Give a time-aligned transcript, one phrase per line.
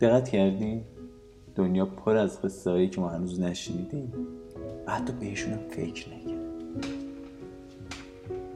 [0.00, 0.84] دقت کردیم
[1.54, 4.12] دنیا پر از قصه که ما هنوز نشنیدیم.
[4.86, 6.36] و حتی بهشون هم فکر نکرد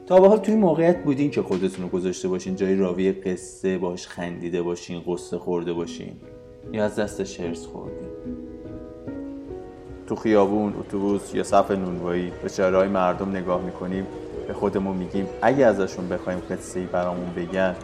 [0.07, 4.07] تا به حال توی موقعیت بودین که خودتون رو گذاشته باشین جای راوی قصه باش
[4.07, 6.13] خندیده باشین قصه خورده باشین.
[6.71, 8.09] یا از دست شرس خوردین
[10.07, 14.07] تو خیابون اتوبوس یا صف نونوایی به چهرهای مردم نگاه می‌کنیم
[14.47, 17.75] به خودمون میگیم اگه ازشون بخوایم قصه ای برامون بگن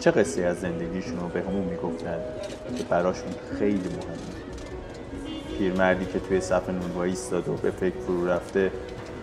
[0.00, 2.18] چه قصه از زندگیشون رو به همون می‌گفتن
[2.78, 4.38] که براشون خیلی مهمه؟
[5.58, 8.70] پیرمردی که توی صف نونوایی ایستاده و به فکر فرو رفته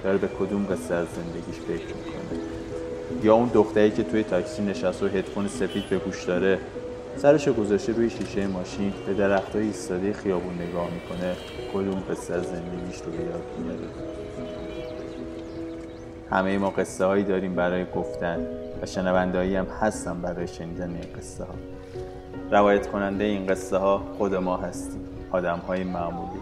[0.04, 2.40] داره به کدوم قصه از زندگیش فکر می‌کنه؟
[3.24, 6.60] یا اون دختری که توی تاکسی نشست و هدفون سفید به گوش داره
[7.18, 11.36] سرش گذاشته روی شیشه ماشین به درختای ایستاده خیابون نگاه می‌کنه
[11.74, 13.88] کدوم قصه از زندگیش رو به یاد میاره
[16.32, 18.48] همه ما قصه هایی داریم برای گفتن
[18.82, 21.54] و شنونده‌هایی هم هستن برای شنیدن این قصه ها
[22.52, 25.02] روایت کننده این قصه ها خود ما هستیم.
[25.32, 26.40] آدم های معمولی.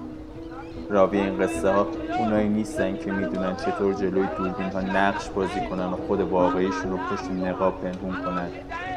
[0.90, 1.88] راوی این قصه ها
[2.20, 6.97] اونایی نیستن که می‌دونن چطور جلوی دوربین ها نقش بازی کنن و خود واقعیشون رو
[6.97, 8.50] پشت نقاب پنهون کنن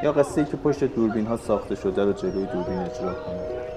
[0.03, 3.76] یا قصه ای که پشت دوربین ها ساخته شده رو جلوی دوربین اجرا کنن.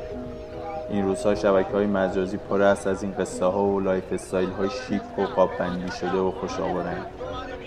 [0.90, 5.20] این روزها شبکه های مجازی پر است از این قصه ها و lifestyle های شیک
[5.20, 5.50] و قاب
[6.00, 7.06] شده و خوش آورند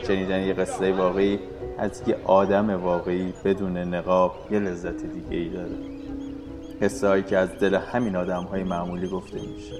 [0.06, 1.38] شنیدن یه قصه واقعی
[1.78, 5.76] از یه آدم واقعی بدون نقاب یه لذت دیگه ای داره.
[6.82, 9.74] قصه هایی که از دل همین آدم های معمولی گفته میشه.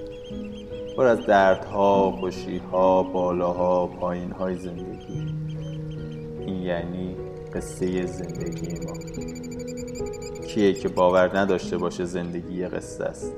[0.97, 5.35] پر از دردها، خوشیها، بالاها، پایینهای زندگی.
[6.39, 7.15] این یعنی
[7.53, 9.52] قصه زندگی ما.
[10.53, 13.35] کیه که باور نداشته باشه زندگی یه قصه است؟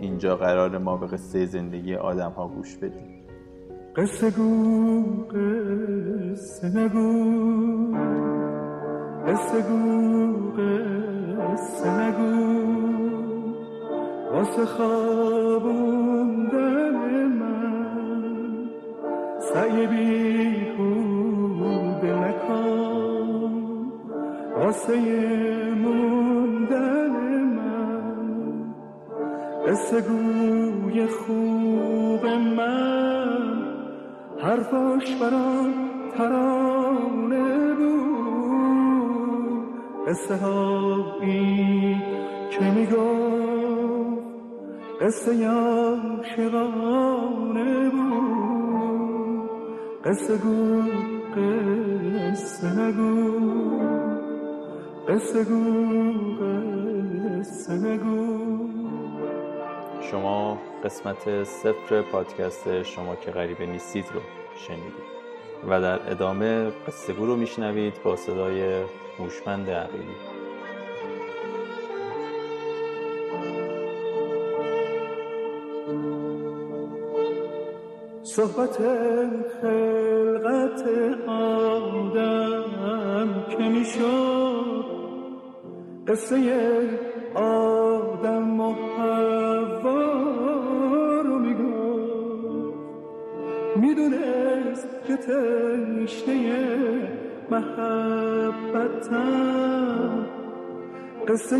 [0.00, 3.24] اینجا قرار ما به قصه زندگی آدم ها گوش بدیم.
[3.96, 7.94] قصه گو قصه نگو.
[9.26, 10.52] قصه گو
[11.40, 12.60] قصه نگو.
[14.32, 15.76] واسه خوابوندن
[17.26, 18.68] من
[19.40, 20.90] سعی بیهوده
[22.14, 23.52] نکن.
[24.56, 24.94] واسه
[25.74, 26.19] موندن
[29.66, 32.26] قصه گوی خوب
[32.56, 33.62] من.
[34.42, 35.74] حرفاش برام
[36.18, 37.90] ترانه بود.
[40.08, 41.96] قصه هایی
[42.50, 44.20] که می‌گفت
[45.00, 46.70] قصه عاشقانه
[47.88, 49.50] بود.
[50.04, 50.82] قصه گو
[51.36, 53.40] قصه نگو.
[55.08, 55.64] قصه گو
[57.40, 58.69] قصه نگو.
[60.10, 64.20] شما قسمت صفر پادکست شما که غریبه نیستید رو
[64.56, 65.20] شنیدید
[65.68, 68.82] و در ادامه قصه رو میشنوید با صدای
[69.18, 70.16] هوشمند عقیلی.
[78.22, 78.76] صحبت
[79.62, 80.88] خلقت
[81.28, 82.74] آدم
[83.50, 84.84] که می‌شد
[86.08, 86.36] قصه
[87.34, 87.69] آدم
[93.90, 96.36] می‌دونست که تشنه
[97.50, 99.30] محبتم.
[101.28, 101.56] قصه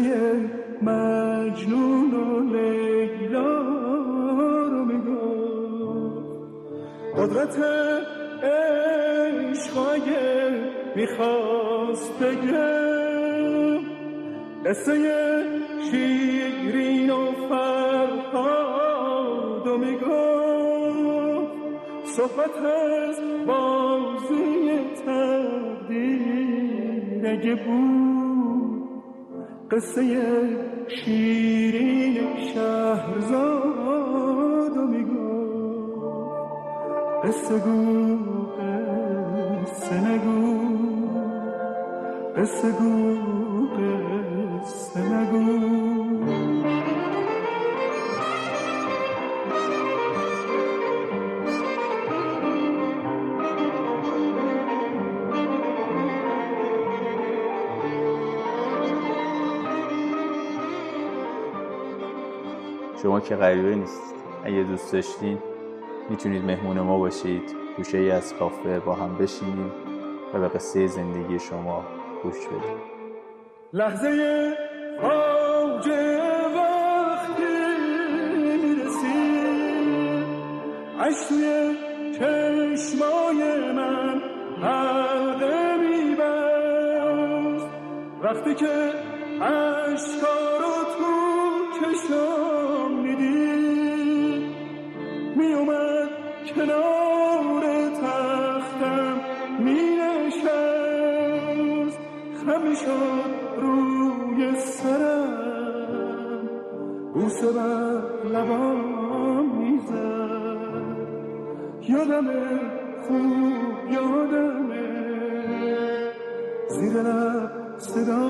[0.82, 3.62] مجنون و لیلا
[4.68, 6.26] رو می‌گفت.
[7.18, 7.56] قدرت
[8.42, 10.08] عشقای
[10.96, 13.78] می‌خواست بگم
[14.66, 14.94] قصه
[15.90, 20.49] شیرین و فرهاد و می‌گفت.
[22.20, 26.50] صحبت از بازی تقدیر.
[27.26, 28.88] اگه بود
[29.70, 30.02] قصه
[30.88, 32.18] شیرین
[32.54, 33.56] شهرزاد
[34.76, 35.94] و می‌گفت.
[37.24, 38.18] قصه گو
[39.62, 40.42] قصه نگو.
[42.36, 43.16] قصه گو
[44.60, 45.79] قصه نگو.
[63.02, 64.14] شما که غریبه نیست
[64.44, 65.38] اگه دوست داشتین
[66.10, 67.56] می‌تونید مهمون ما باشید.
[67.76, 69.72] گوشه ای از کافه با هم بشینیم
[70.34, 71.84] و به قصه زندگی شما
[72.22, 72.80] گوش بدیم.
[73.72, 74.08] لحظه
[75.02, 75.88] اوج
[76.56, 77.42] وقتی
[78.62, 80.26] می‌رسید
[81.00, 81.30] عشق
[82.12, 84.20] چشمای من
[84.62, 87.66] حلقه میبست.
[88.22, 88.92] وقتی که
[91.80, 94.54] چشم می‌دید
[95.36, 96.10] می اومد
[96.54, 99.20] کنار تختم
[99.58, 100.70] می نشست
[103.60, 106.48] روی سرم.
[107.14, 110.00] بوسه بر لبام می زد
[111.88, 112.28] یادم
[113.08, 114.70] خوب یادم.
[116.68, 118.29] زیر لب صدام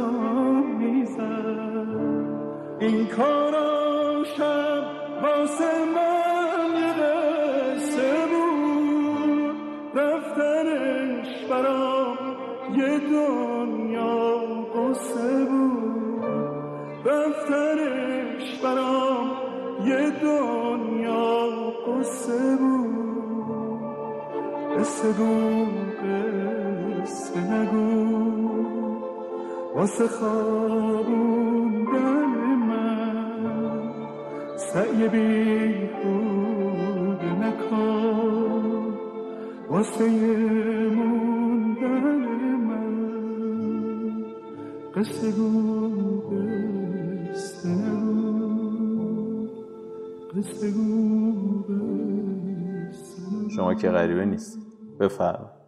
[2.91, 4.83] این کارا شب
[5.23, 9.57] واسه من یه قصه بود.
[9.95, 12.19] رفتنش برام
[12.77, 14.39] یه دنیا
[14.75, 16.25] قصه بود.
[17.05, 19.31] رفتنش برام
[19.85, 21.47] یه دنیا
[21.87, 23.81] قصه بود.
[24.79, 25.99] قصه بود
[27.03, 28.21] قصه نگو
[29.75, 31.40] واسه خوابوندن
[34.73, 36.51] سعی بیهوده
[37.43, 38.95] نکن.
[39.69, 40.09] واسه
[40.97, 42.05] موندن
[42.69, 42.95] من
[44.95, 45.49] قصه گو
[47.33, 49.49] قصه نگو
[50.37, 51.65] قصه گو
[53.57, 54.59] شما که غریبه نیست.
[55.01, 55.60] بفرما.